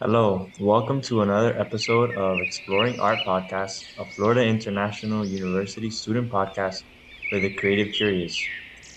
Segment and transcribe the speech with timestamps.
[0.00, 6.84] Hello, welcome to another episode of Exploring Art Podcast, a Florida International University student podcast
[7.28, 8.48] for the creative curious.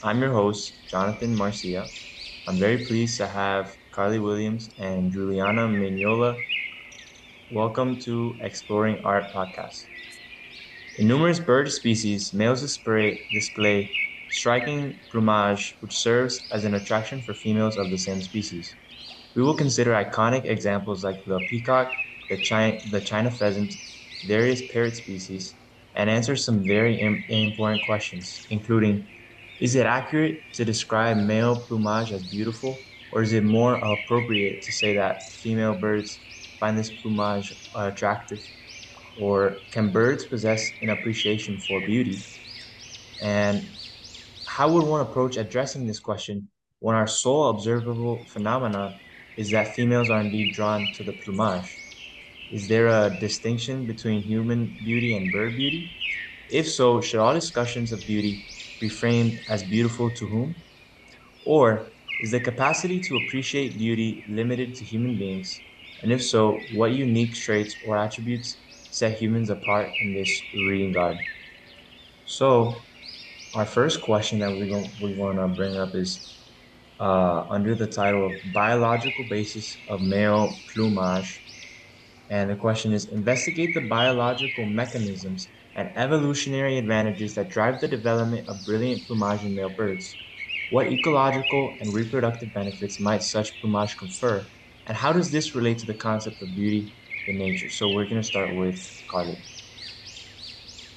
[0.01, 1.91] I'm your host, Jonathan Marcia.
[2.47, 6.45] I'm very pleased to have Carly Williams and Juliana Mignola.
[7.49, 9.89] Welcome to Exploring Art Podcast.
[10.93, 13.95] In numerous bird species, males display, display
[14.27, 18.75] striking plumage, which serves as an attraction for females of the same species.
[19.39, 21.95] We will consider iconic examples like the peacock,
[22.27, 23.73] the China, the China pheasant,
[24.21, 25.55] various parrot species,
[25.95, 29.07] and answer some very Im- important questions, including
[29.57, 34.73] Is it accurate to describe male plumage as beautiful, or is it more appropriate to
[34.73, 36.19] say that female birds
[36.59, 38.41] find this plumage attractive?
[39.15, 42.25] Or can birds possess an appreciation for beauty?
[43.21, 43.77] And
[44.43, 48.99] how would one approach addressing this question when our sole observable phenomena
[49.41, 51.81] is that females are indeed drawn to the plumage?
[52.49, 55.91] Is there a distinction between human beauty and bird beauty?
[56.49, 58.43] If so, should all discussions of beauty
[58.79, 60.63] be framed as beautiful to whom?
[61.41, 65.63] Or is the capacity to appreciate beauty limited to human beings?
[66.01, 68.57] And if so, what unique traits or attributes
[68.89, 70.43] set humans apart in this
[70.93, 71.25] garden?
[72.25, 72.85] So,
[73.53, 74.67] our first question that we
[74.99, 76.25] we want to bring up is
[76.99, 81.43] uh, under the title of Biological Basis of Male Plumage.
[82.29, 88.47] And the question is Investigate the biological mechanisms and evolutionary advantages that drive the development
[88.47, 90.17] of brilliant plumage in male birds.
[90.69, 94.51] What ecological and reproductive benefits might such plumage confer?
[94.85, 96.93] And how does this relate to the concept of beauty
[97.25, 97.69] in nature?
[97.69, 99.37] So we're going to start with Carly.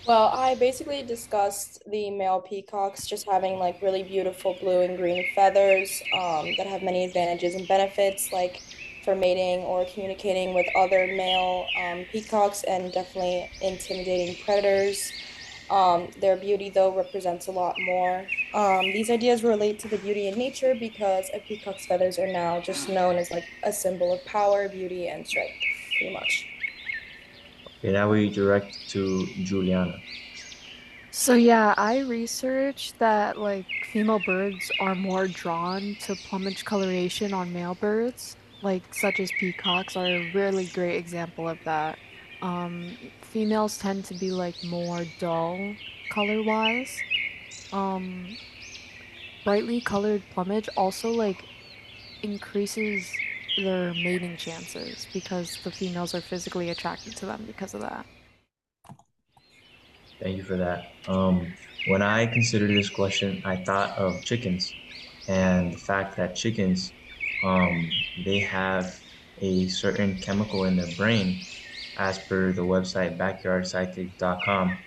[0.07, 5.25] Well, I basically discussed the male peacocks just having like really beautiful blue and green
[5.33, 8.61] feathers um, that have many advantages and benefits, like
[9.05, 15.13] for mating or communicating with other male um, peacocks and definitely intimidating predators.
[15.71, 18.27] Um, their beauty, though, represents a lot more.
[18.55, 22.61] Um, these ideas relate to the beauty in nature because a peacock's feathers are now
[22.61, 25.55] just known as like a symbol of power, beauty, and strength,
[25.97, 26.52] pretty much.
[27.83, 29.99] Okay, now we direct to Juliana.
[31.11, 37.53] So yeah, I researched that like female birds are more drawn to plumage coloration on
[37.53, 41.99] male birds, like such as peacocks are a really great example of that.
[42.41, 45.75] Um, females tend to be like more dull
[46.09, 46.97] color-wise.
[47.73, 48.37] Um,
[49.43, 51.43] brightly colored plumage also like
[52.23, 53.13] increases
[53.57, 58.07] their mating chances because the females are physically attracted to them because of that.
[60.21, 60.93] Thank you for that.
[61.09, 61.53] Um,
[61.89, 64.73] when I considered this question, I thought of chickens
[65.29, 66.93] and the fact that chickens,
[67.43, 67.91] um,
[68.25, 69.01] they have
[69.41, 71.41] a certain chemical in their brain,
[71.99, 74.79] as per the website backyardpsychic.com,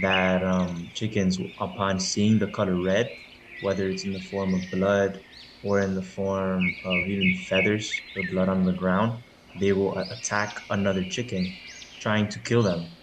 [0.00, 3.10] that um, chickens, upon seeing the color red,
[3.60, 5.24] whether it's in the form of blood
[5.62, 9.24] or in the form of even feathers or blood on the ground,
[9.54, 11.58] they will attack another chicken,
[11.98, 12.98] trying to kill them.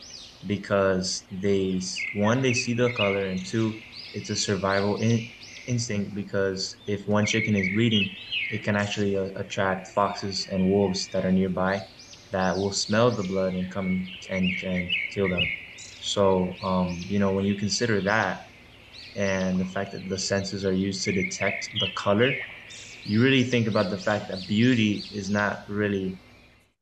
[0.46, 3.84] Because they one they see the color and two
[4.14, 5.34] it's a survival in,
[5.66, 8.16] instinct because if one chicken is bleeding
[8.50, 11.82] it can actually uh, attract foxes and wolves that are nearby
[12.30, 15.56] that will smell the blood and come and, and kill them.
[15.98, 18.52] So um, you know when you consider that
[19.16, 22.38] and the fact that the senses are used to detect the color
[23.04, 26.20] you really think about the fact that beauty is not really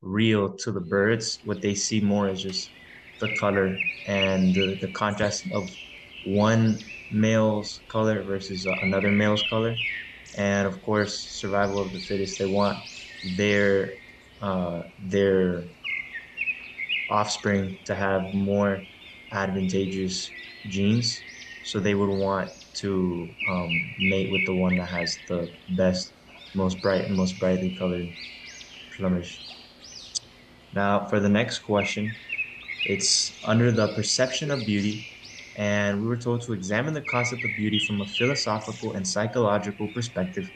[0.01, 2.73] real to the birds what they see more is just
[3.19, 5.69] the color and the, the contrast of
[6.21, 9.79] one male's color versus another male's color.
[10.35, 12.39] And of course, survival of the fittest.
[12.39, 12.79] They want
[13.21, 13.99] their
[14.41, 15.69] uh, their
[17.09, 18.87] offspring to have more
[19.31, 20.33] advantageous
[20.65, 21.25] genes,
[21.63, 26.15] so they would want to um, mate with the one that has the best,
[26.53, 28.15] most bright, and most brightly colored
[28.91, 29.43] plumage.
[30.71, 32.17] Now, for the next question,
[32.85, 35.05] it's under the perception of beauty,
[35.55, 39.89] and we were told to examine the concept of beauty from a philosophical and psychological
[39.89, 40.53] perspective.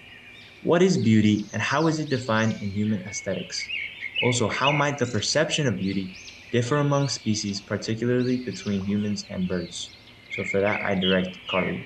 [0.62, 3.72] What is beauty, and how is it defined in human aesthetics?
[4.18, 6.16] Also, how might the perception of beauty
[6.52, 9.97] differ among species, particularly between humans and birds?
[10.38, 11.84] So, for that, I direct Carly.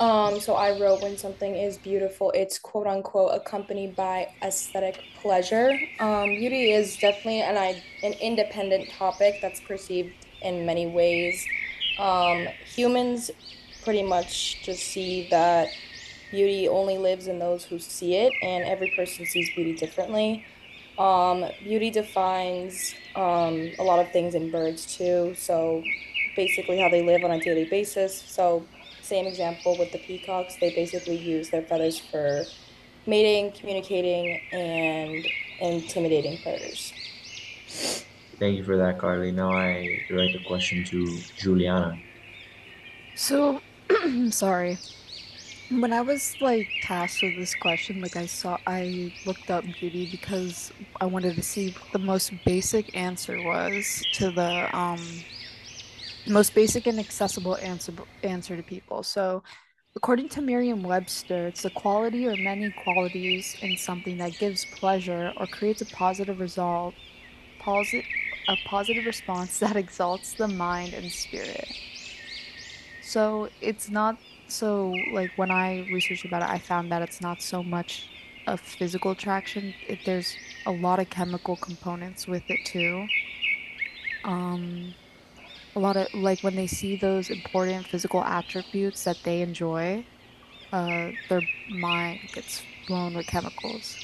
[0.00, 5.78] Um, so I wrote when something is beautiful, it's quote unquote accompanied by aesthetic pleasure.
[6.00, 7.56] Um, beauty is definitely an
[8.02, 10.12] an independent topic that's perceived
[10.42, 11.46] in many ways.
[11.98, 13.30] Um, humans
[13.84, 15.68] pretty much just see that
[16.32, 20.44] beauty only lives in those who see it, and every person sees beauty differently.
[20.98, 25.34] Um, beauty defines um, a lot of things in birds too.
[25.36, 25.84] So
[26.36, 28.14] basically, how they live on a daily basis.
[28.26, 28.64] So
[29.02, 30.56] same example with the peacocks.
[30.56, 32.44] They basically use their feathers for
[33.06, 35.26] mating, communicating, and
[35.60, 36.92] intimidating predators.
[38.38, 39.30] Thank you for that, Carly.
[39.30, 41.98] Now I direct the question to Juliana.
[43.14, 43.60] So,
[44.30, 44.78] sorry.
[45.70, 50.08] When I was like tasked with this question, like I saw, I looked up beauty
[50.10, 55.00] because I wanted to see what the most basic answer was to the um
[56.26, 57.92] most basic and accessible answer
[58.22, 59.02] answer to people.
[59.02, 59.42] So,
[59.96, 65.46] according to Merriam-Webster, it's the quality or many qualities in something that gives pleasure or
[65.46, 66.96] creates a positive result,
[67.60, 68.06] posi-
[68.48, 71.68] a positive response that exalts the mind and spirit.
[73.00, 74.18] So it's not
[74.48, 78.10] so like when I researched about it, I found that it's not so much
[78.46, 79.74] a physical attraction.
[79.80, 83.10] It, there's a lot of chemical components with it too.
[84.24, 84.94] Um,
[85.76, 90.06] a lot of like when they see those important physical attributes that they enjoy,
[90.72, 94.00] uh, their mind gets blown with chemicals.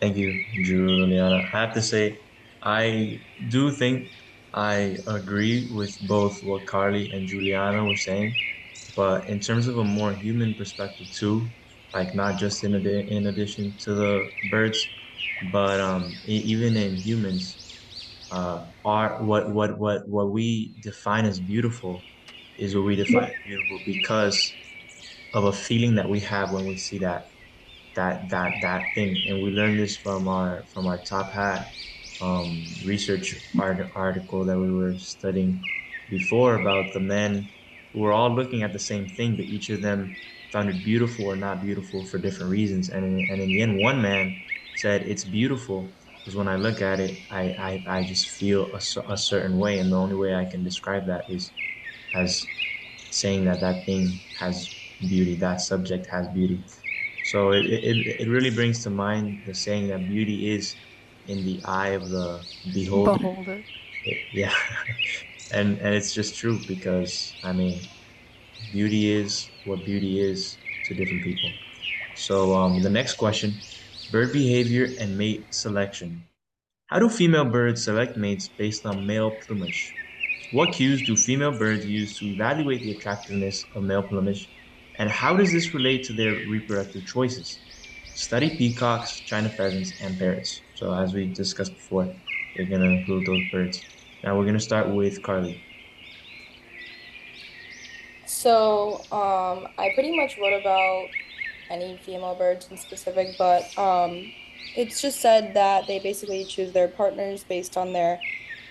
[0.00, 1.48] Thank you, Juliana.
[1.52, 2.20] I have to say,
[2.62, 4.12] I do think
[4.52, 8.36] I agree with both what Carly and Juliana were saying,
[8.96, 11.52] but in terms of a more human perspective too,
[11.94, 14.88] like not just in adi- in addition to the birds,
[15.42, 17.59] but um, even in humans,
[18.30, 22.06] uh, are what what what what we define as beautiful
[22.56, 24.56] is what we define as beautiful because
[25.32, 27.24] of a feeling that we have when we see that
[27.94, 29.24] that that that thing.
[29.26, 31.66] And we learned this from our from our top hat
[32.20, 35.68] um, research art, article that we were studying
[36.08, 37.50] before about the men
[37.92, 40.16] who were all looking at the same thing but each of them
[40.52, 42.88] found it beautiful or not beautiful for different reasons.
[42.90, 44.44] And in, and in the end one man
[44.74, 48.80] said it's beautiful because when I look at it I, I, I just feel a,
[49.08, 51.52] a certain way and the only way I can describe that is
[52.12, 52.50] as
[53.10, 54.70] saying that that thing has
[55.06, 56.64] beauty that subject has beauty
[57.22, 60.76] so it, it, it really brings to mind the saying that beauty is
[61.26, 63.18] in the eye of the beholder.
[63.18, 63.66] Beholder.
[64.04, 64.54] It- yeah.
[65.52, 67.90] and and it's just true because I mean
[68.70, 71.58] beauty is what beauty is to different people.
[72.14, 73.62] So um the next question,
[74.10, 76.24] bird behavior and mate selection.
[76.86, 79.94] How do female birds select mates based on male plumage?
[80.52, 84.48] What cues do female birds use to evaluate the attractiveness of male plumage?
[84.98, 87.60] And how does this relate to their reproductive choices?
[88.14, 90.60] Study peacocks, china pheasants, and parrots.
[90.74, 92.12] So as we discussed before,
[92.58, 93.80] we're gonna include those birds.
[94.24, 95.62] Now we're gonna start with Carly.
[98.26, 101.08] So, um, I pretty much wrote about
[101.70, 104.32] any female birds in specific, but um,
[104.76, 108.20] it's just said that they basically choose their partners based on their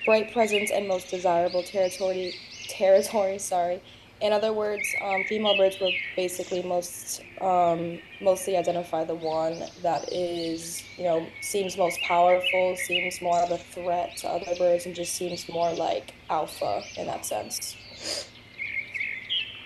[0.05, 2.33] bright presence and most desirable territory.
[2.67, 3.81] Territory, sorry.
[4.21, 10.11] In other words, um, female birds will basically most um, mostly identify the one that
[10.11, 14.93] is, you know, seems most powerful, seems more of a threat to other birds, and
[14.93, 17.77] just seems more like alpha in that sense.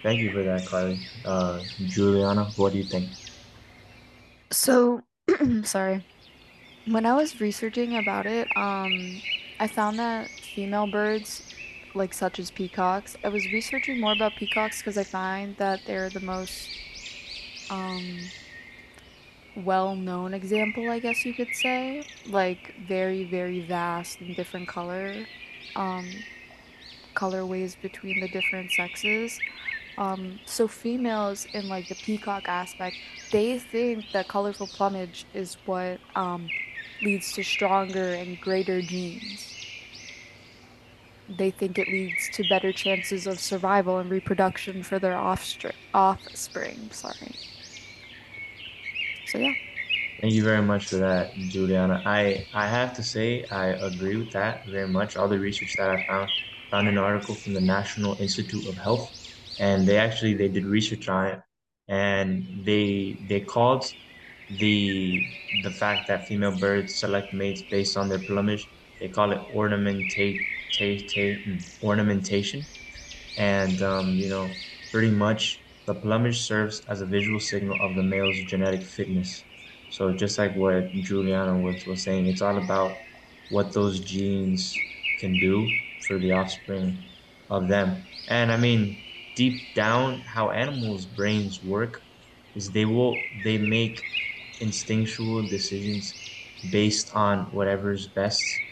[0.04, 1.00] Thank you for that, Carly.
[1.26, 3.10] Uh, Juliana, what do you think?
[4.54, 5.02] So,
[5.64, 6.06] sorry.
[6.88, 9.22] When I was researching about it, um,
[9.60, 11.44] I found that female birds,
[11.96, 16.10] like such as peacocks, I was researching more about peacocks because I find that they're
[16.10, 16.70] the most
[17.70, 18.20] um
[19.56, 22.04] well-known example, I guess you could say.
[22.28, 25.26] Like very, very vast and different color,
[25.76, 26.06] um,
[27.16, 29.40] colorways between the different sexes.
[29.98, 33.00] Um, so females in like the peacock aspect,
[33.32, 36.52] they think that colorful plumage is what um,
[37.02, 39.52] leads to stronger and greater genes.
[41.28, 45.74] They think it leads to better chances of survival and reproduction for their offspring.
[45.94, 47.40] Offspring, sorry.
[49.26, 49.54] So yeah.
[50.22, 52.02] Thank you very much for that, Juliana.
[52.06, 55.18] I I have to say I agree with that very much.
[55.18, 56.30] All the research that I found
[56.70, 59.12] found an article from the National Institute of Health,
[59.58, 61.42] and they actually they did research on it,
[61.88, 63.86] and they they called
[64.50, 68.70] the the fact that female birds select mates based on their plumage.
[69.00, 70.48] They call it ornamentation,
[73.36, 78.04] and um, you know pretty much the plumage serves as a visual signal of the
[78.04, 79.46] male's genetic fitness.
[79.90, 83.00] So just like what Juliana was, was saying, it's all about
[83.50, 84.86] what those genes
[85.18, 87.04] can do for the offspring
[87.50, 88.08] of them.
[88.28, 89.04] And I mean,
[89.36, 92.06] deep down, how animals' brains work
[92.56, 94.08] is they will they make
[94.60, 96.16] instinctual decisions
[96.68, 98.64] based on whatever's best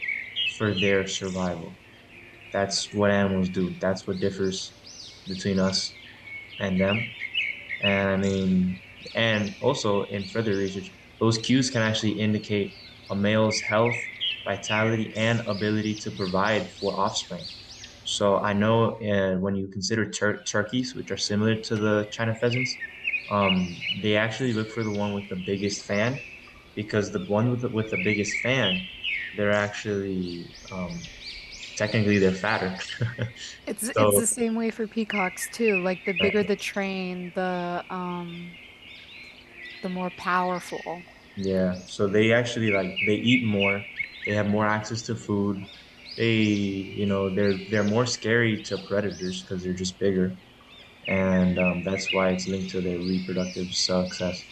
[0.46, 1.78] for their survival.
[2.50, 3.76] That's what animals do.
[3.78, 4.74] That's what differs
[5.26, 5.96] between us
[6.58, 7.14] and them.
[7.80, 8.82] And I mean,
[9.14, 12.78] and also in further research, those cues can actually indicate
[13.10, 14.08] a male's health,
[14.44, 17.48] vitality, and ability to provide for offspring.
[18.04, 22.34] So I know uh, when you consider tur- turkeys, which are similar to the China
[22.34, 22.78] pheasants,
[23.28, 26.22] um, they actually look for the one with the biggest fan
[26.74, 28.88] because the one with the, with the biggest fan,
[29.32, 31.08] they're actually um,
[31.76, 32.78] technically they're fatter.
[33.66, 35.76] It's it's the same way for peacocks too.
[35.78, 38.58] Like the bigger the train, the um
[39.82, 41.06] the more powerful.
[41.36, 43.88] yeah, so they actually like they eat more,
[44.24, 45.66] they have more access to food.
[46.16, 50.38] They, you know, they're they're more scary to predators because they're just bigger,
[51.08, 54.46] and um, that's why it's linked to their reproductive success.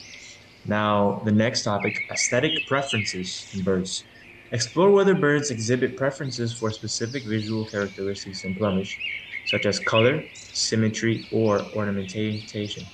[0.64, 4.06] Now, the next topic, aesthetic preferences in birds.
[4.52, 9.02] Explore whether birds exhibit preferences for specific visual characteristics in plumage,
[9.44, 12.90] such as color, symmetry, or ornamentation.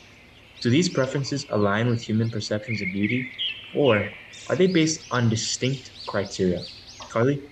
[0.61, 3.31] Do these preferences align with human perceptions of beauty,
[3.73, 4.19] or
[4.49, 6.67] are they based on distinct criteria?
[7.09, 7.43] Carly?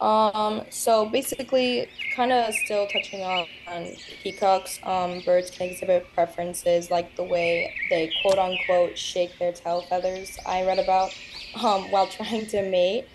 [0.00, 3.46] Um, so basically, kind of still touching on,
[4.22, 9.82] peacocks, um, birds can exhibit preferences like the way they quote unquote shake their tail
[9.82, 11.14] feathers, I read about,
[11.62, 13.06] um, while trying to mate.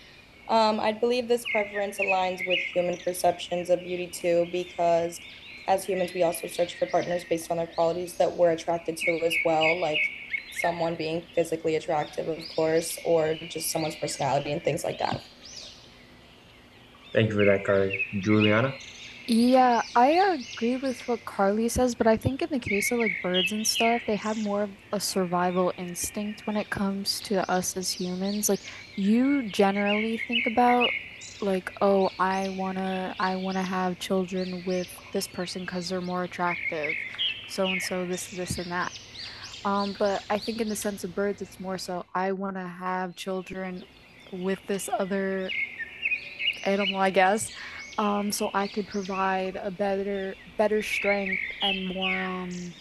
[0.48, 5.20] Um, I believe this preference aligns with human perceptions of beauty too, because
[5.68, 9.20] as humans, we also search for partners based on their qualities that we're attracted to
[9.24, 10.00] as well, like
[10.60, 15.22] someone being physically attractive, of course, or just someone's personality and things like that.
[17.12, 18.06] Thank you for that, Carly.
[18.20, 18.74] Juliana?
[19.26, 20.08] Yeah, I
[20.54, 23.66] agree with what Carly says, but I think in the case of like birds and
[23.66, 28.48] stuff, they have more of a survival instinct when it comes to us as humans.
[28.48, 28.60] Like
[28.96, 30.90] you generally think about
[31.40, 36.94] like, oh, I wanna I wanna have children with this person because they're more attractive,
[37.48, 38.92] so and so, this, this, and that.
[39.64, 43.14] Um, but I think in the sense of birds, it's more so I wanna have
[43.14, 43.84] children
[44.32, 45.50] with this other
[46.64, 47.50] animal, I guess,
[47.98, 52.74] um, so I could provide a better better strength and more um,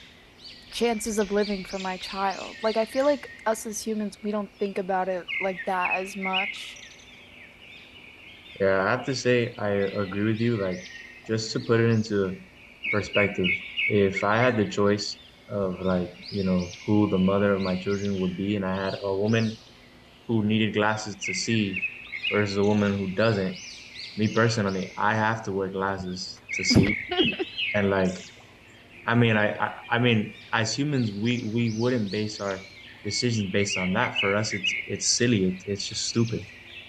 [0.71, 2.57] chances of living for my child.
[2.61, 6.17] Like I feel like us as humans, we don't think about it like that as
[6.17, 6.79] much.
[8.59, 10.57] Yeah, I have to say I agree with you.
[10.57, 10.79] Like,
[11.25, 12.41] just to put it into
[12.89, 13.49] perspective,
[13.87, 15.17] if I had the choice
[15.49, 18.99] of like, you know, who the mother of my children would be, and I had
[19.01, 19.57] a woman
[20.27, 21.83] who needed glasses to see
[22.31, 23.59] versus a woman who doesn't,
[24.15, 26.95] me personally, I have to wear glasses to see.
[27.73, 28.25] And like,
[29.05, 32.67] I mean, I, I, I mean, as humans, we we wouldn't base our
[33.03, 34.19] decisions based on that.
[34.19, 35.45] For us, it's it's silly.
[35.45, 36.47] It, it's just stupid.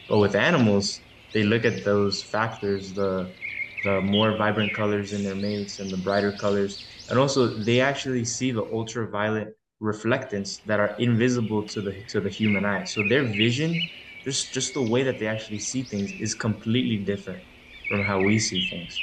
[0.08, 3.36] But with animals, they look at those factors, the
[3.82, 8.24] the more vibrant colors in their mates and the brighter colors, and also they actually
[8.24, 12.84] see the ultraviolet reflectance that are invisible to the to the human eye.
[12.84, 13.90] So their vision,
[14.24, 17.44] just just the way that they actually see things, is completely different
[17.86, 19.02] from how we see things.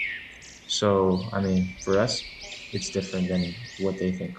[0.66, 2.32] So I mean, for us,
[2.72, 4.38] it's different than what they think.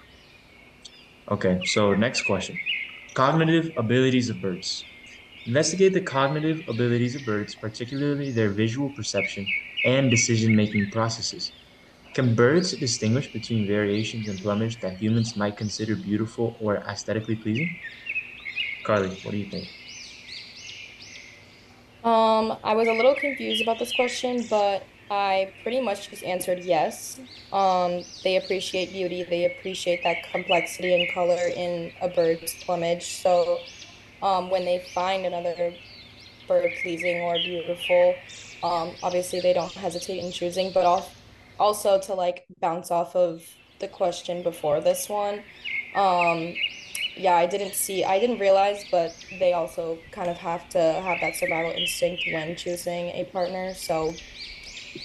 [1.30, 2.60] Okay, so next question.
[3.14, 4.86] Cognitive abilities of birds.
[5.46, 11.54] Investigate the cognitive abilities of birds, particularly their visual perception and decision-making processes.
[12.14, 17.78] Can birds distinguish between variations in plumage that humans might consider beautiful or aesthetically pleasing?
[18.82, 19.70] Carly, what do you think?
[22.04, 26.60] Um, I was a little confused about this question, but I pretty much just answered
[26.60, 27.20] yes.
[27.52, 33.04] Um, they appreciate beauty, they appreciate that complexity and color in a bird's plumage.
[33.20, 33.58] So,
[34.22, 35.74] um, when they find another
[36.48, 38.14] bird pleasing or beautiful,
[38.62, 41.08] um, obviously they don't hesitate in choosing, but al-
[41.58, 43.42] also to like bounce off of
[43.80, 45.42] the question before this one.
[47.20, 51.20] Yeah, I didn't see, I didn't realize, but they also kind of have to have
[51.20, 53.74] that survival instinct when choosing a partner.
[53.74, 54.14] So,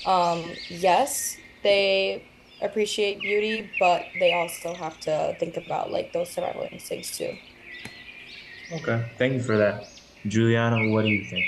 [0.05, 2.23] um, yes, they
[2.61, 7.35] appreciate beauty, but they also have to think about like those survival instincts too.
[8.71, 9.89] Okay, thank you for that.
[10.25, 11.43] Juliana, what do you think?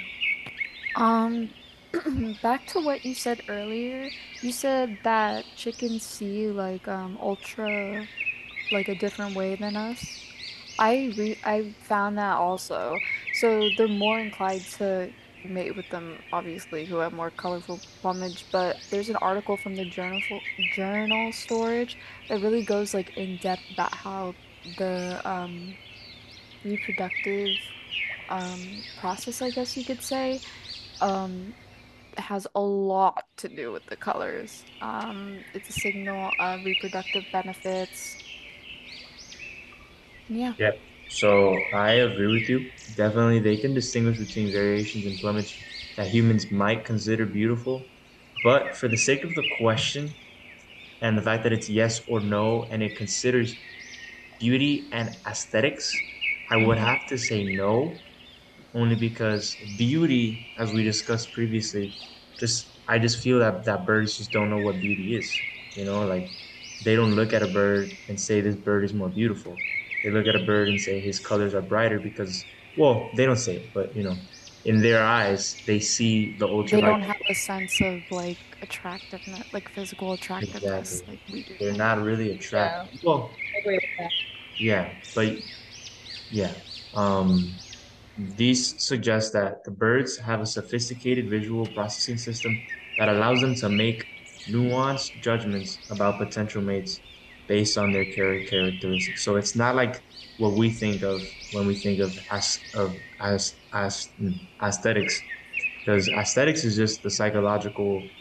[0.95, 1.49] Um,
[2.43, 4.09] back to what you said earlier.
[4.41, 8.05] You said that chickens see like um ultra
[8.71, 10.26] like a different way than us.
[10.77, 13.03] I re I found that also.
[13.31, 18.47] So they're more inclined to mate with them, obviously, who have more colorful plumage.
[18.51, 20.21] But there's an article from the journal
[20.57, 21.97] journal storage
[22.29, 25.77] that really goes like in depth about how the um,
[26.63, 27.59] reproductive
[28.29, 30.41] um, process, I guess you could say,
[31.01, 31.55] um,
[32.17, 34.65] has a lot to do with the colors.
[34.81, 38.17] Um, it's a signal of reproductive benefits.
[40.29, 40.55] Yeah.
[40.57, 40.71] Yeah.
[41.07, 42.71] So I agree with you.
[42.93, 45.57] Definitely, they can distinguish between variations in plumage
[45.95, 47.89] that humans might consider beautiful.
[48.41, 50.15] But for the sake of the question
[51.01, 53.57] and the fact that it's yes or no and it considers
[54.39, 56.03] beauty and aesthetics,
[56.49, 58.03] I would have to say no,
[58.73, 61.95] only because beauty, as we discussed previously,
[62.39, 65.43] just I just feel that that birds just don't know what beauty is.
[65.75, 66.31] You know, like
[66.81, 69.63] they don't look at a bird and say this bird is more beautiful
[70.03, 73.37] they look at a bird and say his colors are brighter because well they don't
[73.37, 74.19] say it but you know
[74.65, 79.43] in their eyes they see the ultra they don't have a sense of like attractiveness
[79.53, 81.13] like physical attractiveness exactly.
[81.13, 82.99] like we do they're not really attractive yeah.
[83.01, 84.11] well I agree with that.
[84.57, 85.37] yeah but
[86.29, 86.55] yeah
[86.93, 87.59] um
[88.17, 92.63] these suggest that the birds have a sophisticated visual processing system
[92.97, 94.07] that allows them to make
[94.49, 97.01] nuanced judgments about potential mates
[97.47, 99.23] based on their characteristics.
[99.23, 100.03] So it's not like
[100.37, 104.13] what we think of when we think of as of as as
[104.61, 105.23] aesthetics,
[105.83, 108.11] because aesthetics is just the psychological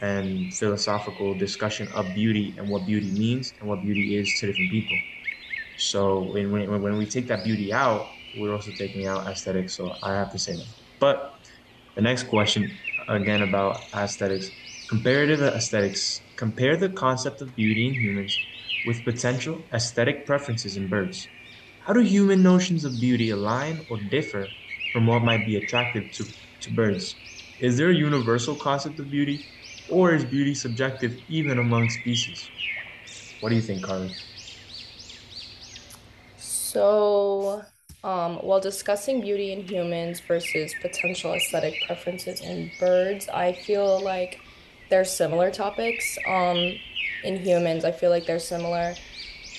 [0.00, 4.70] and philosophical discussion of beauty and what beauty means and what beauty is to different
[4.70, 5.04] people.
[5.74, 9.74] So when when when we take that beauty out, we're also taking out aesthetics.
[9.76, 10.68] So I have to say that.
[10.98, 11.46] But
[11.94, 12.78] the next question
[13.08, 14.52] again about aesthetics,
[14.86, 16.22] comparative aesthetics.
[16.36, 18.40] Compare the concept of beauty in humans
[18.86, 21.28] with potential aesthetic preferences in birds.
[21.80, 24.48] How do human notions of beauty align or differ
[24.92, 26.24] from what might be attractive to,
[26.60, 27.14] to birds?
[27.60, 29.46] Is there a universal concept of beauty,
[29.88, 32.50] or is beauty subjective even among species?
[33.40, 34.14] What do you think, Carly?
[36.36, 37.64] So,
[38.04, 44.40] um, while discussing beauty in humans versus potential aesthetic preferences in birds, I feel like
[44.88, 46.18] they're similar topics.
[46.26, 46.76] Um,
[47.26, 47.84] in humans.
[47.84, 48.94] I feel like they're similar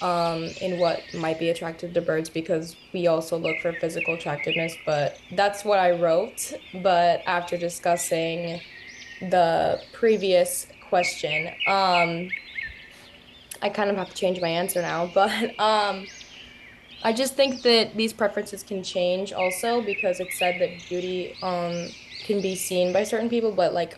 [0.02, 4.76] um, in what might be attractive to birds because we also look for physical attractiveness.
[4.86, 6.54] But that's what I wrote.
[6.82, 8.62] But after discussing
[9.22, 12.30] the previous question, um,
[13.62, 15.12] I kind of have to change my answer now.
[15.14, 16.08] But um,
[17.04, 21.90] I just think that these preferences can change also because it said that beauty um,
[22.26, 23.98] can be seen by certain people, but like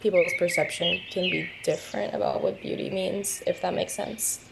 [0.00, 4.48] people's perception can be different about what beauty means, if that makes sense.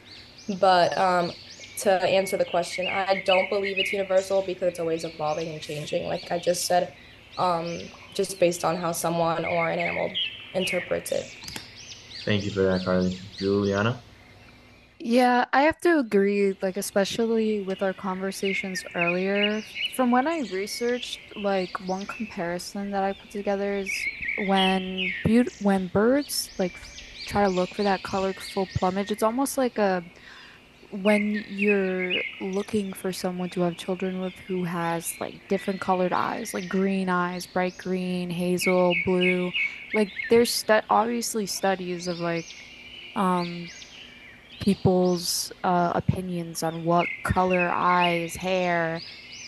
[0.60, 1.32] But um,
[1.78, 6.06] to answer the question, I don't believe it's universal because it's always evolving and changing.
[6.06, 6.94] Like I just said,
[7.38, 7.80] um,
[8.14, 10.12] just based on how someone or an animal
[10.54, 11.34] interprets it.
[12.24, 13.18] Thank you for that, Carly.
[13.36, 14.00] Juliana?
[14.98, 19.62] Yeah, I have to agree, like especially with our conversations earlier.
[19.94, 23.92] From when I researched, like one comparison that I put together is
[24.36, 26.76] when beaut- when birds like
[27.26, 30.04] try to look for that colorful plumage, it's almost like a
[30.90, 36.54] when you're looking for someone to have children with who has like different colored eyes,
[36.54, 39.52] like green eyes, bright green, hazel, blue,
[39.92, 42.46] like there's stu- obviously studies of like
[43.16, 43.70] um
[44.60, 49.02] people's uh, opinions on what color eyes, hair,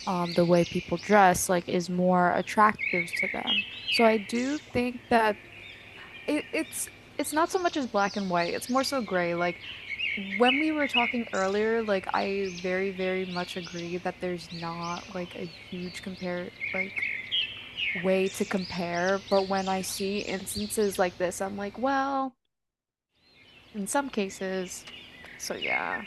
[0.05, 3.65] um, the way people dress, like is more attractive to them.
[3.91, 5.35] So I do think that
[6.27, 8.53] it, it's it's not so much as black and white.
[8.53, 9.33] It's more so gray.
[9.33, 9.57] Like
[10.37, 15.35] when we were talking earlier, like I very very much agree that there's not like
[15.35, 16.93] a huge compare like
[18.03, 19.19] way to compare.
[19.29, 22.35] But when I see instances like this, I'm like, well,
[23.73, 24.83] in some cases,
[25.37, 26.03] so yeah.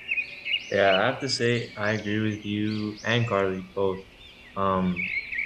[0.70, 3.98] Yeah, I have to say I agree with you and Carly both.
[4.56, 4.96] Um,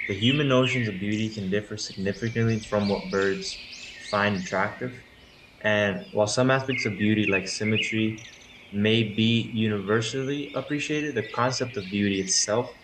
[0.07, 3.63] the human notions of beauty can differ significantly from what birds
[3.97, 5.03] find attractive.
[5.61, 8.21] And while some aspects of beauty, like symmetry,
[8.71, 12.75] may be universally appreciated, the concept of beauty itself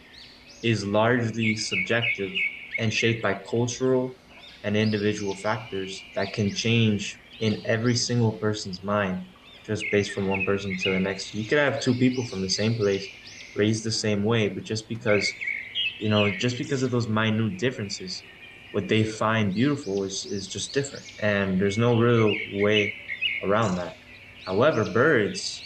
[0.62, 2.44] is largely subjective
[2.78, 4.20] and shaped by cultural
[4.64, 10.44] and individual factors that can change in every single person's mind just based from one
[10.44, 11.34] person to the next.
[11.34, 13.10] You could have two people from the same place
[13.54, 15.40] raised the same way, but just because
[16.02, 18.26] you know, just because of those minute differences,
[18.72, 21.06] what they find beautiful is, is just different.
[21.20, 22.98] And there's no real way
[23.44, 23.96] around that.
[24.46, 25.66] However, birds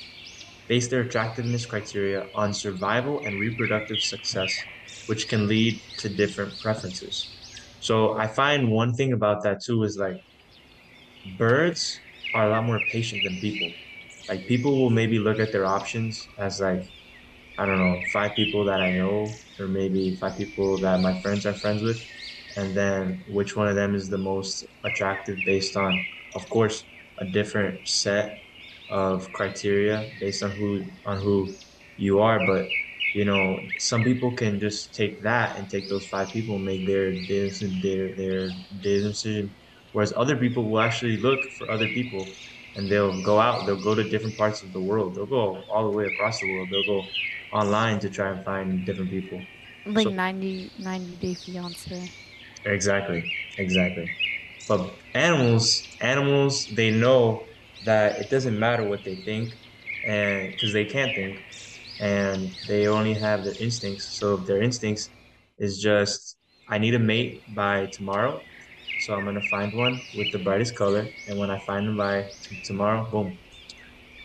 [0.67, 4.67] base their attractiveness criteria on survival and reproductive success,
[5.07, 7.31] which can lead to different preferences.
[7.79, 10.17] So I find one thing about that too is like
[11.25, 12.01] birds
[12.33, 13.77] are a lot more patient than people.
[14.27, 16.81] Like people will maybe look at their options as like,
[17.57, 21.45] I don't know, five people that I know, or maybe five people that my friends
[21.45, 22.05] are friends with,
[22.55, 26.85] and then which one of them is the most attractive based on, of course,
[27.17, 28.43] a different set
[28.89, 31.57] of criteria based on who on who
[31.95, 32.45] you are.
[32.45, 32.77] But
[33.13, 36.85] you know, some people can just take that and take those five people and make
[36.85, 39.55] their decision, their their decision,
[39.91, 42.35] whereas other people will actually look for other people
[42.75, 45.85] and they'll go out, they'll go to different parts of the world, they'll go all
[45.85, 47.15] the way across the world, they'll go
[47.55, 49.49] online to try and find different people.
[49.85, 52.11] Like So 90, 90 Day Fiance.
[52.65, 53.23] exactly,
[53.57, 54.07] exactly.
[54.67, 57.47] But animals, animals, they know
[57.81, 59.55] that it doesn't matter what they think,
[60.03, 61.39] and because they can't think,
[61.99, 64.17] and they only have their instincts.
[64.19, 65.09] So if their instincts
[65.57, 66.37] is just,
[66.67, 68.47] I need a mate by tomorrow,
[68.97, 72.31] so I'm gonna find one with the brightest color, and when I find them by
[72.43, 73.39] t- tomorrow, boom,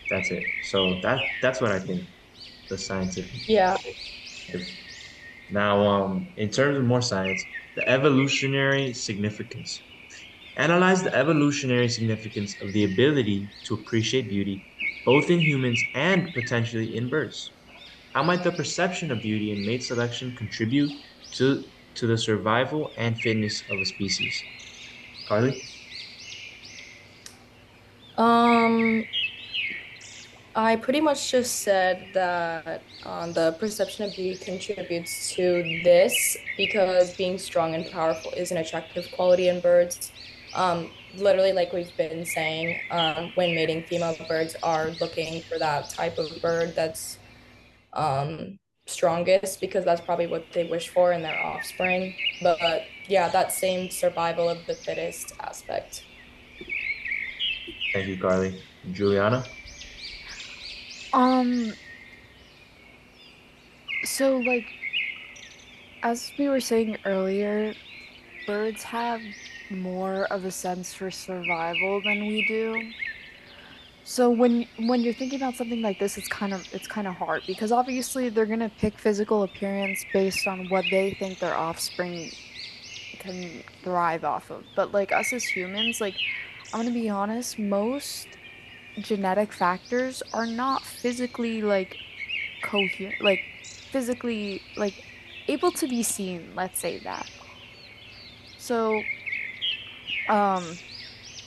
[0.09, 0.53] that's it.
[0.59, 2.09] So that that's what I think
[2.71, 3.41] the scientific.
[3.47, 3.77] Yeah.
[5.49, 9.83] Now, um, in terms of more science, the evolutionary significance.
[10.57, 14.63] Analyze the evolutionary significance of the ability to appreciate beauty,
[15.05, 17.53] both in humans and potentially in birds.
[18.13, 20.93] How might the perception of beauty in mate selection contribute
[21.33, 24.45] to, to the survival and fitness of a species?
[25.25, 25.55] Carly?
[28.17, 29.05] Um,
[30.55, 37.15] I pretty much just said that um, the perception of beauty contributes to this because
[37.15, 40.11] being strong and powerful is an attractive quality in birds.
[40.53, 45.89] Um, literally, like we've been saying, um, when mating, female birds are looking for that
[45.89, 47.17] type of bird that's
[47.93, 52.13] um, strongest because that's probably what they wish for in their offspring.
[52.41, 56.03] But yeah, that same survival of the fittest aspect.
[57.93, 58.61] Thank you, Carly.
[58.91, 59.45] Juliana?
[61.13, 61.73] Um,
[64.03, 64.65] so like
[66.03, 67.73] as we were saying earlier,
[68.47, 69.21] birds have
[69.69, 72.91] more of a sense for survival than we do.
[74.03, 77.15] So when when you're thinking about something like this, it's kind of it's kind of
[77.15, 82.31] hard because obviously they're gonna pick physical appearance based on what they think their offspring
[83.19, 84.63] can thrive off of.
[84.75, 86.15] But like us as humans, like
[86.73, 88.27] I'm gonna be honest, most
[88.99, 91.99] genetic factors are not physically like
[92.61, 93.45] coherent, like
[93.91, 95.01] physically like
[95.47, 97.27] able to be seen, let's say that.
[98.57, 99.09] So,
[100.27, 100.81] um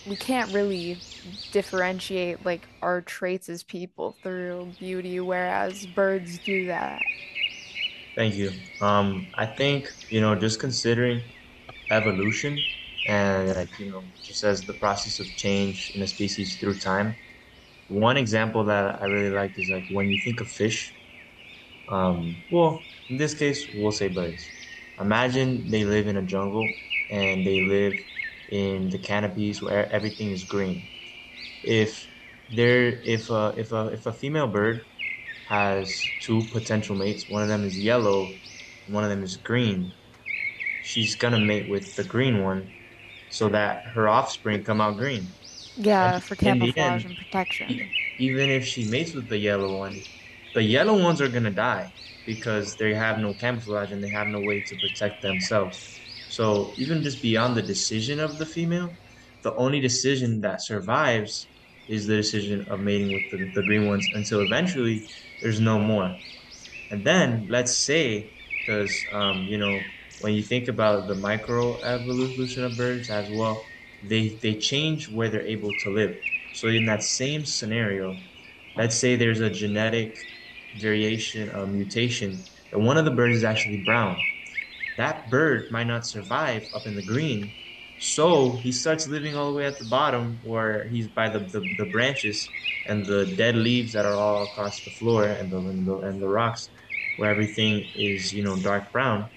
[0.05, 1.03] we can't really
[1.53, 7.07] differentiate like our traits as people through beauty, whereas birds do that.
[8.17, 8.63] Thank you.
[8.81, 11.33] Um, I think, you know, just considering
[11.91, 12.69] evolution
[13.05, 17.17] and like, you know, just as the process of change in a species through time,
[17.87, 20.97] one example that I really like is like when you think of fish,
[21.89, 24.53] um, well, in this case, we'll say birds.
[25.01, 28.05] Imagine they live in a jungle and they live
[28.49, 30.89] in the canopies where everything is green.
[31.63, 32.09] If
[32.49, 34.87] there, if a, if a, if a female bird
[35.45, 38.41] has two potential mates, one of them is yellow,
[38.87, 39.95] one of them is green,
[40.81, 42.75] she's gonna mate with the green one
[43.29, 45.37] so that her offspring come out green.
[45.77, 47.85] Yeah, for camouflage end, and protection.
[48.19, 50.05] even if she mates with the yellow one,
[50.53, 51.89] the yellow ones are gonna die
[52.25, 56.01] because they have no camouflage and they have no way to protect themselves.
[56.27, 58.99] So even just beyond the decision of the female,
[59.43, 61.51] the only decision that survives
[61.87, 65.03] is the decision of mating with the, the green ones until eventually
[65.41, 66.21] there's no more.
[66.91, 72.65] And then let's say, because um, you know, when you think about the micro evolution
[72.65, 73.74] of birds as well,
[74.09, 76.17] they they change where they're able to live.
[76.53, 78.25] So in that same scenario,
[78.77, 80.17] let's say there's a genetic
[80.75, 84.27] variation, a mutation, and one of the birds is actually brown.
[84.97, 87.55] That bird might not survive up in the green,
[87.97, 91.61] so he starts living all the way at the bottom where he's by the, the,
[91.77, 92.51] the branches
[92.87, 96.21] and the dead leaves that are all across the floor and the, and the and
[96.23, 96.71] the rocks
[97.17, 99.31] where everything is, you know, dark brown.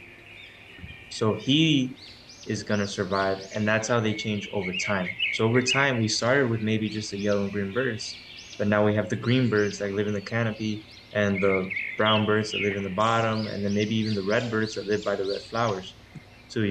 [1.10, 2.00] So he
[2.48, 5.18] is gonna survive, and that's how they change over time.
[5.30, 8.18] So over time, we started with maybe just the yellow and green birds,
[8.58, 12.26] but now we have the green birds that live in the canopy, and the brown
[12.26, 15.04] birds that live in the bottom, and then maybe even the red birds that live
[15.04, 15.96] by the red flowers.
[16.48, 16.66] So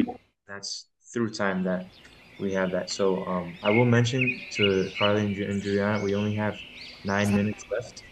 [0.49, 1.91] that's through time that
[2.39, 2.91] we have that.
[2.91, 6.62] So um, I will mention to Carly and, and Juliana, we only have
[7.05, 8.05] nine minutes left,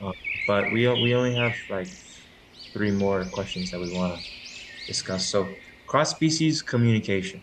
[0.00, 0.12] uh,
[0.46, 1.88] but we we only have like
[2.72, 4.24] three more questions that we want to
[4.86, 5.30] discuss.
[5.30, 7.42] So Cross-species communication.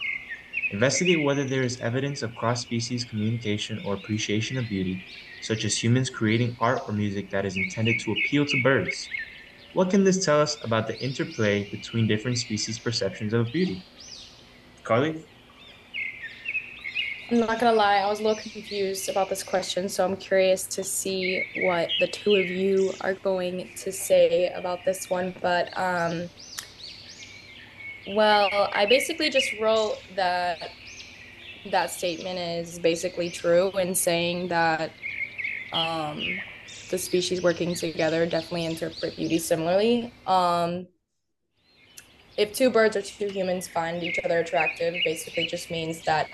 [0.72, 5.04] Investigate whether there is evidence of cross-species communication or appreciation of beauty,
[5.42, 9.10] such as humans creating art or music that is intended to appeal to birds.
[9.74, 13.84] What can this tell us about the interplay between different species' perceptions of beauty?
[14.84, 15.24] Carly?
[17.30, 20.66] I'm not gonna lie, I was a little confused about this question, so I'm curious
[20.66, 25.34] to see what the two of you are going to say about this one.
[25.42, 26.30] But um,
[28.08, 30.72] well, I basically just wrote that
[31.70, 34.92] that statement is basically true in saying that
[35.74, 36.22] um,
[36.90, 40.12] the species working together definitely interpret beauty similarly.
[40.26, 40.88] Um,
[42.38, 46.28] if two birds or two humans find each other attractive, basically just means that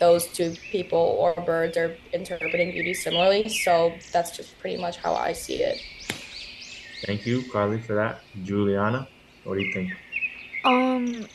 [0.00, 3.48] those two people or birds are interpreting beauty similarly.
[3.48, 5.80] So that's just pretty much how I see it.
[7.04, 8.22] Thank you, Carly, for that.
[8.44, 9.06] Juliana,
[9.44, 9.92] what do you think?
[10.66, 11.28] Um,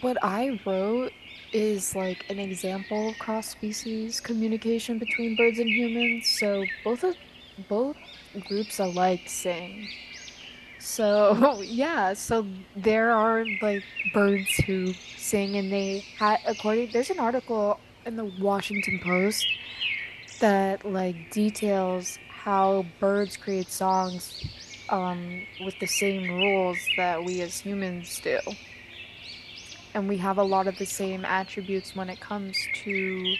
[0.00, 1.12] what I wrote
[1.52, 6.28] is like an example of cross-species communication between birds and humans.
[6.28, 7.14] So both of
[7.68, 7.96] both
[8.48, 9.88] groups alike sing.
[10.80, 16.90] So yeah, so there are like birds who sing, and they had according.
[16.92, 19.46] There's an article in the Washington Post
[20.40, 24.44] that like details how birds create songs
[24.88, 28.40] um, with the same rules that we as humans do.
[29.94, 33.38] And we have a lot of the same attributes when it comes to,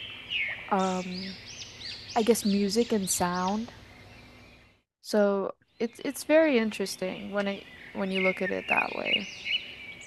[0.71, 1.39] um,
[2.17, 3.75] I guess, music and sound.
[5.01, 9.31] So it's it's very interesting when it when you look at it that way.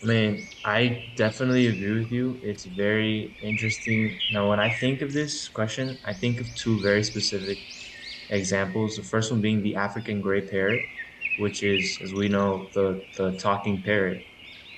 [0.04, 2.40] I mean, I definitely agree with you.
[2.44, 4.22] It's very interesting.
[4.30, 7.60] Now, when I think of this question, I think of two very specific
[8.30, 8.98] examples.
[8.98, 10.90] The first one being the African gray parrot,
[11.36, 14.28] which is, as we know, the, the talking parrot,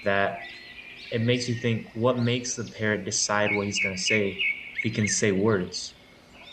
[0.04, 0.40] that
[1.12, 4.44] it makes you think what makes the parrot decide what he's going to say
[4.76, 5.96] if he can say words,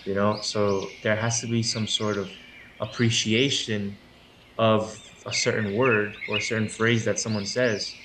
[0.04, 0.40] you know?
[0.40, 2.38] So there has to be some sort of
[2.78, 4.00] appreciation
[4.58, 7.96] of a certain word or a certain phrase that someone says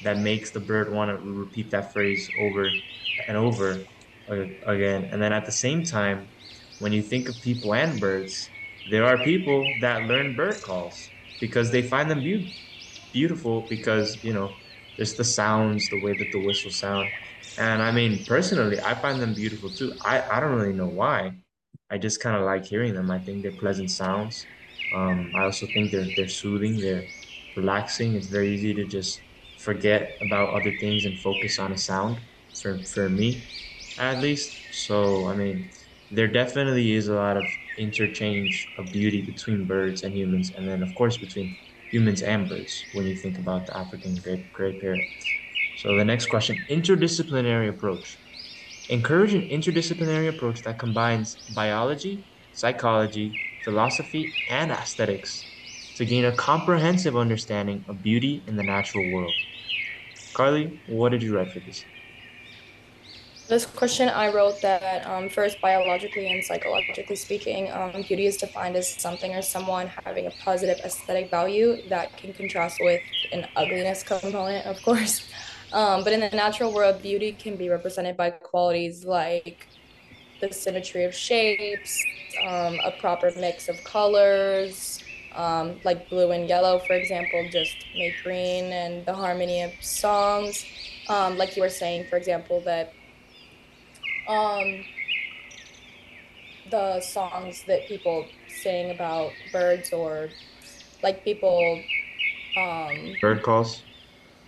[0.00, 2.84] that makes the bird want to repeat that phrase over
[3.26, 3.90] and over
[4.26, 5.04] again.
[5.10, 6.32] And then at the same time,
[6.78, 8.52] when you think of people and birds,
[8.84, 12.50] there are people that learn bird calls because they find them be-
[13.12, 14.60] beautiful because, you know,
[14.98, 17.10] just the sounds, the way that the whistles sound.
[17.56, 19.94] And I mean, personally, I find them beautiful too.
[20.04, 21.38] I, I don't really know why.
[21.90, 23.10] I just kind of like hearing them.
[23.10, 24.48] I think they're pleasant sounds.
[24.92, 27.10] Um, I also think they're they're soothing, they're
[27.54, 28.14] relaxing.
[28.14, 29.24] It's very easy to just
[29.56, 32.20] forget about other things and focus on a sound
[32.54, 33.48] for, for me
[33.96, 34.64] at least.
[34.70, 35.70] So, I mean,
[36.10, 40.82] there definitely is a lot of interchange of beauty between birds and humans, and then,
[40.82, 41.56] of course, between
[41.88, 45.10] humans and birds when you think about the African gray, gray parrot.
[45.74, 48.20] So, the next question interdisciplinary approach.
[48.88, 55.46] Encourage an interdisciplinary approach that combines biology, psychology, philosophy, and aesthetics
[55.94, 59.38] to gain a comprehensive understanding of beauty in the natural world.
[60.32, 61.86] Carly, what did you write for this?
[63.48, 68.76] This question, I wrote that um, first, biologically and psychologically speaking, um, beauty is defined
[68.76, 73.00] as something or someone having a positive aesthetic value that can contrast with
[73.32, 75.26] an ugliness component, of course.
[75.70, 79.66] Um, but in the natural world, beauty can be represented by qualities like
[80.40, 82.02] the symmetry of shapes,
[82.42, 88.14] um, a proper mix of colors, um, like blue and yellow, for example, just make
[88.24, 90.64] green, and the harmony of songs.
[91.10, 92.94] Um, like you were saying, for example, that
[94.28, 94.84] um,
[96.70, 100.28] the songs that people sing about birds or
[101.02, 101.82] like people.
[102.56, 103.82] Um, Bird calls?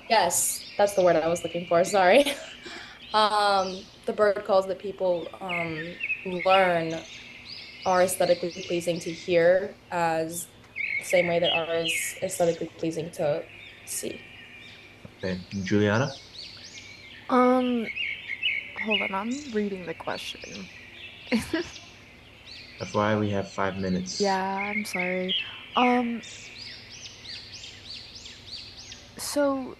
[0.08, 1.84] Yes, that's the word I was looking for.
[1.84, 2.24] Sorry.
[3.14, 5.94] um, the bird calls that people um,
[6.44, 7.00] learn
[7.86, 10.46] are aesthetically pleasing to hear as
[10.98, 13.42] the same way that art is aesthetically pleasing to
[13.86, 14.20] see.
[15.18, 16.12] Okay, Juliana.
[17.28, 17.86] Um,
[18.82, 20.66] hold on, I'm reading the question.
[22.78, 24.20] That's why we have five minutes.
[24.20, 25.34] Yeah, I'm sorry.
[25.76, 26.22] Um,
[29.18, 29.76] so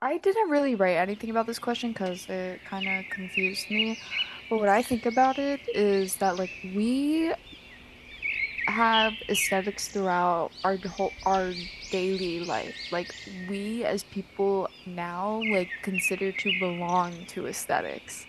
[0.00, 3.98] I didn't really write anything about this question because it kind of confused me.
[4.50, 7.32] But what I think about it is that like we
[8.66, 11.52] have aesthetics throughout our whole our
[11.92, 12.88] daily life.
[12.92, 18.28] Like we as people now like consider to belong to aesthetics.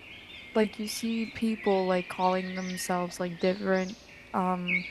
[0.55, 3.99] Like you see people like calling themselves like different
[4.33, 4.85] um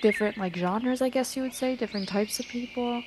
[0.00, 3.04] different like genres, I guess you would say, different types of people.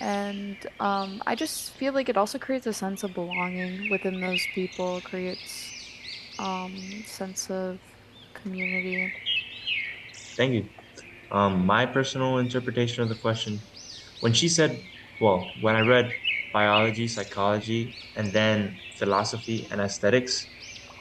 [0.00, 4.46] And um, I just feel like it also creates a sense of belonging within those
[4.48, 5.76] people, creates
[6.38, 7.80] um, sense of
[8.34, 9.14] community.
[10.36, 10.70] Thank you.
[11.30, 13.68] Um, my personal interpretation of the question,
[14.20, 16.16] when she said, well, when I read
[16.52, 20.48] biology, psychology, and then philosophy and aesthetics,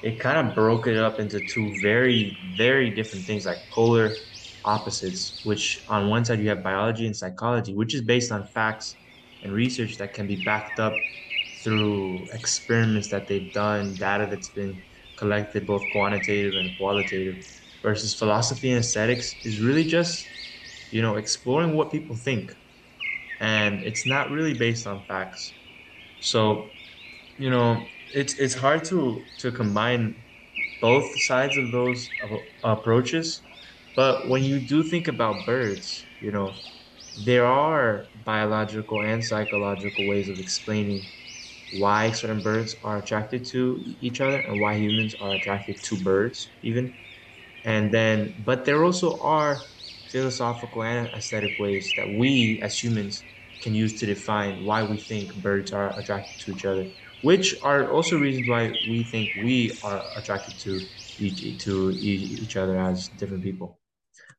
[0.02, 4.18] it kind of broke it up into two very, very different things, like polar
[4.64, 8.98] opposites, which on one side you have biology and psychology, which is based on facts
[9.42, 11.12] and research that can be backed up
[11.64, 14.84] through experiments that they've done, data that's been
[15.16, 17.38] collected, both quantitative and qualitative,
[17.82, 20.34] versus philosophy and aesthetics is really just,
[20.92, 22.54] you know, exploring what people think.
[23.40, 25.56] And it's not really based on facts.
[26.20, 26.76] So,
[27.38, 30.24] you know, it's it's hard to to combine
[30.80, 32.12] both sides of those
[32.64, 33.44] approaches
[33.96, 36.64] but when you do think about birds, you know,
[37.16, 41.12] there are biological and psychological ways of explaining
[41.70, 46.52] why certain birds are attracted to each other and why humans are attracted to birds,
[46.62, 46.98] even.
[47.64, 49.72] And then, but there also are
[50.12, 53.26] philosophical and aesthetic ways that we as humans
[53.62, 56.92] can use to define why we think birds are attracted to each other,
[57.22, 62.78] which are also reasons why we think we are attracted to each, to each other
[62.80, 63.80] as different people.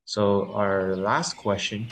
[0.05, 1.89] So our last question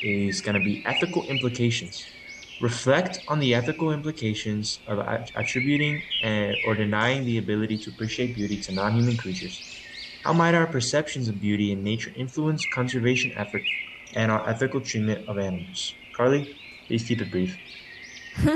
[0.00, 2.10] is going to be ethical implications.
[2.58, 4.98] Reflect on the ethical implications of
[5.34, 9.64] attributing uh, or denying the ability to appreciate beauty to non-human creatures.
[10.24, 13.66] How might our perceptions of beauty in nature influence conservation efforts
[14.14, 15.94] and our ethical treatment of animals?
[16.14, 16.56] Carly,
[16.86, 17.58] please keep it brief.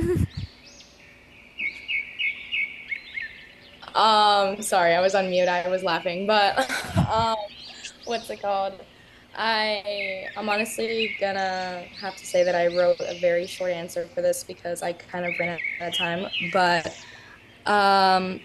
[3.97, 5.49] um, sorry, I was on mute.
[5.49, 6.71] I was laughing, but
[7.11, 7.35] um,
[8.05, 8.75] what's it called?
[9.37, 14.23] I I'm honestly gonna have to say that I wrote a very short answer for
[14.23, 16.27] this because I kind of ran out of time.
[16.53, 16.97] But
[17.67, 18.41] um,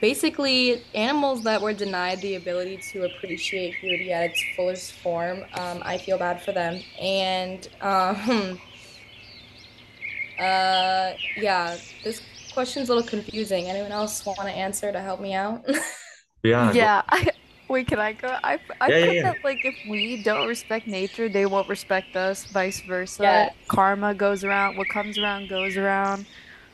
[0.00, 5.82] basically, animals that were denied the ability to appreciate beauty at its fullest form, um,
[5.84, 6.82] I feel bad for them.
[7.00, 8.60] And um,
[10.38, 12.20] uh, yeah, this
[12.52, 13.66] question's a little confusing.
[13.66, 15.64] Anyone else want to answer to help me out?
[16.42, 16.72] yeah.
[16.72, 17.02] Yeah.
[17.08, 17.30] I,
[17.68, 18.28] Wait, can I go?
[18.28, 19.22] I, I yeah, yeah, yeah.
[19.22, 22.44] that like if we don't respect nature, they won't respect us.
[22.44, 23.22] Vice versa.
[23.22, 23.48] Yeah.
[23.68, 24.76] Karma goes around.
[24.76, 26.26] What comes around goes around.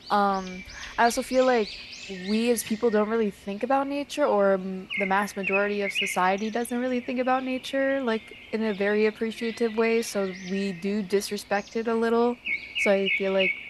[0.09, 0.65] Um,
[0.97, 1.69] I also feel like
[2.09, 4.57] we as people don't really think about nature, or
[4.97, 9.75] the mass majority of society doesn't really think about nature like in a very appreciative
[9.77, 10.01] way.
[10.01, 12.41] So we do disrespect it a little.
[12.75, 13.61] So I feel like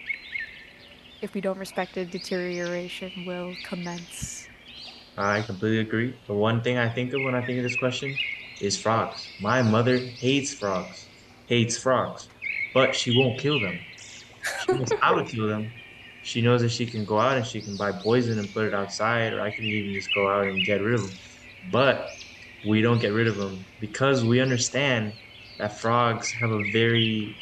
[1.22, 4.48] if we don't respect it, deterioration will commence.
[5.16, 6.14] I completely agree.
[6.26, 8.20] The one thing I think of when I think of this question
[8.58, 9.30] is frogs.
[9.38, 11.10] My mother hates frogs,
[11.46, 12.30] hates frogs,
[12.72, 13.86] but she won't kill them.
[14.56, 15.79] She knows how to kill them.
[16.22, 18.74] She knows that she can go out and she can buy poison and put it
[18.74, 21.20] outside, or I can even just go out and get rid of them.
[21.62, 22.08] But
[22.62, 25.14] we don't get rid of them because we understand
[25.58, 27.38] that frogs have a very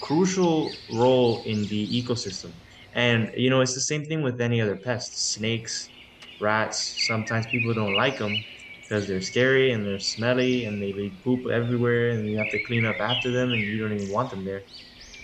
[0.00, 2.60] crucial role in the ecosystem.
[2.92, 5.32] And you know, it's the same thing with any other pest.
[5.32, 5.90] Snakes,
[6.38, 7.04] rats.
[7.06, 8.46] Sometimes people don't like them
[8.80, 12.58] because they're scary and they're smelly and they leave poop everywhere and you have to
[12.58, 14.64] clean up after them and you don't even want them there.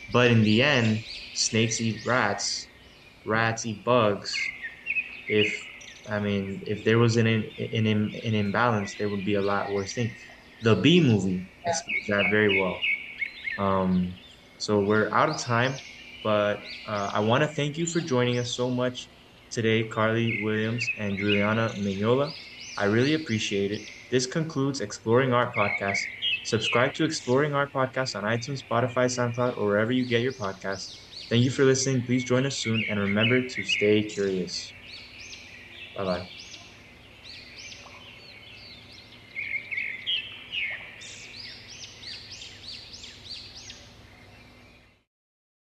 [0.09, 2.69] But in the end, snakes eat rats,
[3.25, 4.53] rats eat bugs.
[5.29, 5.69] If
[6.07, 9.73] I mean, if there was an an, an, an imbalance, there would be a lot
[9.73, 10.19] worse things.
[10.61, 12.89] The Bee movie explains that very well.
[13.57, 14.21] Um,
[14.57, 15.81] so we're out of time,
[16.23, 19.11] but uh, I want to thank you for joining us so much
[19.51, 22.35] today, Carly Williams and Juliana Mignola.
[22.77, 23.89] I really appreciate it.
[24.09, 26.09] This concludes Exploring Art Podcast.
[26.49, 30.91] Subscribe to Exploring Art Podcast on iTunes, Spotify, SoundCloud, or wherever you get your podcasts.
[31.29, 32.05] Thank you for listening.
[32.05, 34.75] Please join us soon and remember to stay curious.
[35.95, 36.38] Bye bye.